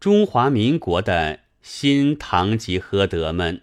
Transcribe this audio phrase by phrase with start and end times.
[0.00, 3.62] 中华民国的新堂吉诃德们。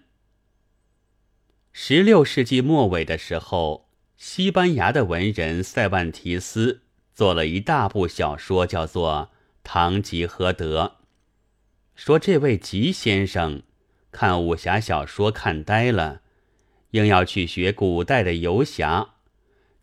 [1.72, 3.88] 十六世纪末尾的时候，
[4.18, 6.82] 西班牙的文人塞万提斯
[7.14, 9.30] 做了一大部小说，叫做
[9.62, 10.98] 《堂吉诃德》。
[11.94, 13.62] 说这位吉先生
[14.12, 16.20] 看武侠小说看呆了，
[16.90, 19.14] 硬要去学古代的游侠，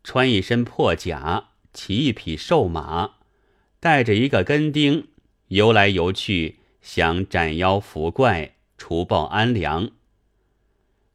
[0.04, 3.16] 穿一身破甲，骑一匹瘦马，
[3.80, 5.08] 带着一个跟丁。
[5.54, 9.92] 游来游去，想斩妖伏怪、除暴安良。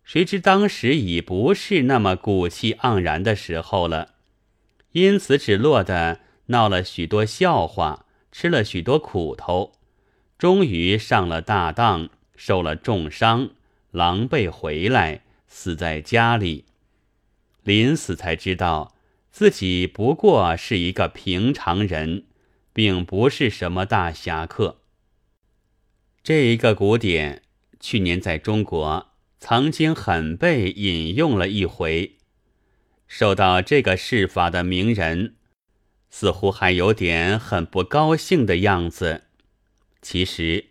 [0.04, 4.14] 谁知当时已不是那么骨气盎然的时候了，
[4.92, 9.72] 因此只落得闹了许多笑话，吃了许多苦头，
[10.38, 13.50] 终于上了大当，受了重伤，
[13.90, 16.64] 狼狈回来，死在家里。
[17.64, 18.94] 临死才知道
[19.32, 22.22] 自己不过是一个平常人。
[22.72, 24.82] 并不是什么大侠客。
[26.22, 27.42] 这一个古典
[27.80, 32.16] 去年在中国曾经很被引用了一回，
[33.06, 35.36] 受到这个事法的名人
[36.10, 39.24] 似乎还有点很不高兴的样子。
[40.02, 40.66] 其实，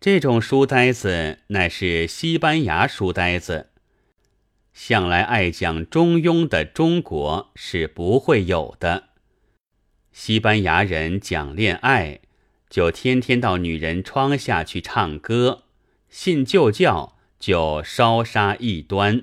[0.00, 3.70] 这种书呆子乃是西班牙书呆子，
[4.72, 9.09] 向来爱讲中庸的中国是不会有的。
[10.12, 12.20] 西班牙人讲恋爱，
[12.68, 15.62] 就天天到女人窗下去唱歌；
[16.08, 19.22] 信旧教就烧杀异端；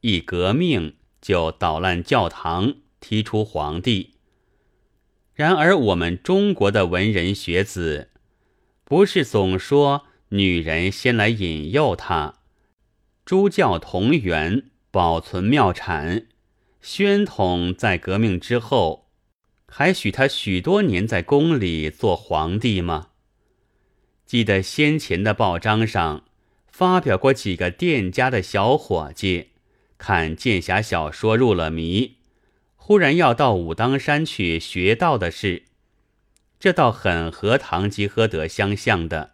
[0.00, 4.14] 一革命就捣烂教堂，踢出皇帝。
[5.34, 8.10] 然而我们中国的文人学子，
[8.84, 12.40] 不是总说女人先来引诱他，
[13.24, 16.26] 诸教同源，保存庙产，
[16.82, 19.03] 宣统在革命之后。
[19.76, 23.08] 还许他许多年在宫里做皇帝吗？
[24.24, 26.22] 记得先前的报章上
[26.68, 29.48] 发表过几个店家的小伙计，
[29.98, 32.18] 看剑侠小说入了迷，
[32.76, 35.64] 忽然要到武当山去学道的事，
[36.60, 39.32] 这倒很和堂吉诃德相像的。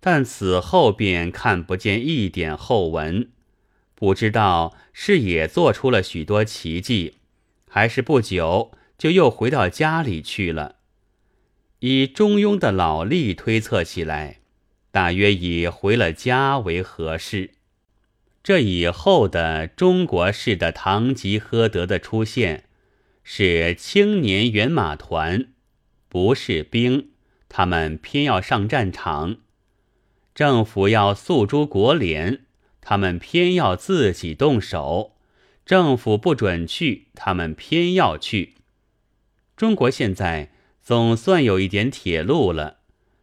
[0.00, 3.30] 但此后便看不见一点后文，
[3.94, 7.14] 不知道是也做出了许多奇迹，
[7.66, 8.72] 还是不久。
[9.00, 10.76] 就又回到家里去了。
[11.78, 14.40] 以中庸的老例推测起来，
[14.90, 17.52] 大约以回了家为合适。
[18.42, 22.64] 这以后的中国式的堂吉诃德的出现，
[23.24, 25.46] 是青年援马团，
[26.10, 27.08] 不是兵，
[27.48, 29.36] 他们偏要上战场；
[30.34, 32.40] 政府要诉诸国联，
[32.82, 35.12] 他们偏要自己动手；
[35.64, 38.56] 政府不准去，他们偏要去。
[39.60, 40.48] 中国现在
[40.80, 42.78] 总算有一点铁路了，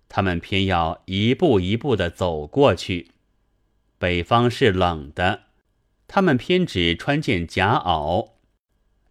[0.08, 3.08] 他们偏要一步一步的走过去。
[3.98, 5.46] 北方是冷的，
[6.08, 8.34] 他们偏只穿件夹袄。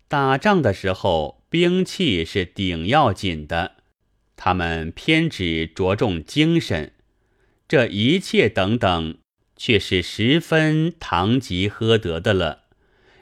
[0.06, 3.72] 打仗的时候，兵器是顶要紧的，
[4.36, 6.92] 他们偏只着重精神。
[7.66, 9.18] 这一切等等，
[9.56, 12.66] 却是十分堂吉诃德的了。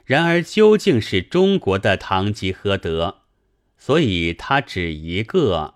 [0.05, 3.23] 然而，究竟是中国的堂吉诃德？
[3.85, 5.75] 所以他只一个，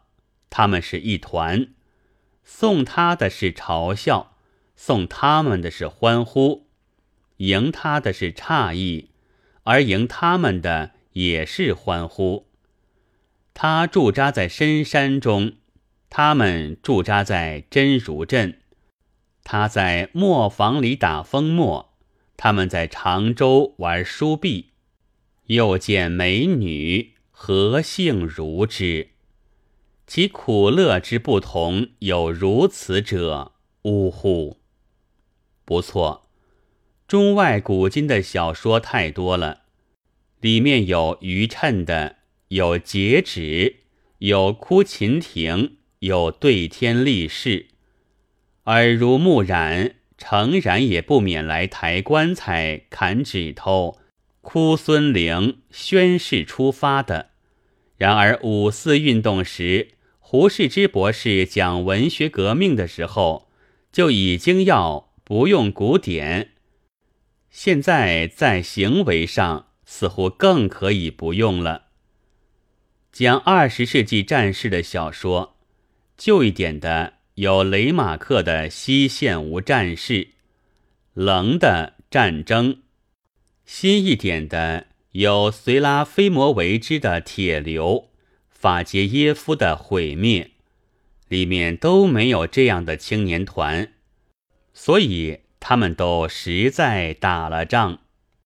[0.48, 1.68] 他们是一团，
[2.42, 4.34] 送他的是嘲笑，
[4.74, 6.68] 送他们的是欢呼，
[7.36, 9.10] 迎他的是诧异，
[9.64, 12.46] 而迎他们的也是欢呼。
[13.52, 15.56] 他驻扎在深山中，
[16.08, 18.62] 他们驻扎在真如镇。
[19.44, 21.92] 他在磨坊里打风磨，
[22.38, 24.70] 他们在常州玩书币，
[25.48, 27.17] 又见美女。
[27.40, 29.10] 何幸如之？
[30.08, 34.56] 其苦乐之不同，有如此者，呜呼！
[35.64, 36.28] 不错，
[37.06, 39.60] 中外古今的小说太多了，
[40.40, 42.16] 里面有愚衬的，
[42.48, 43.76] 有节止，
[44.18, 47.68] 有哭秦庭，有对天立誓。
[48.64, 54.00] 耳濡目染，诚然也不免来抬棺材、砍指头。
[54.50, 57.32] 哭孙陵宣誓出发的，
[57.98, 63.50] 然而五四运动时，胡适之博士讲文学革命的时候，
[63.92, 66.52] 就已经要不用古典。
[67.50, 71.88] 现在在行为上似乎更可以不用了。
[73.12, 75.58] 讲二十世纪战事的小说，
[76.16, 80.14] 旧一点的有雷马克的《西线无战事》，
[81.12, 82.78] 冷的战争。
[83.68, 88.08] 新一点的有随拉菲摩维之的铁流，
[88.48, 90.52] 法杰耶夫的毁灭，
[91.28, 93.92] 里面都没有这样的青年团，
[94.72, 98.00] 所以他们都实在打了仗。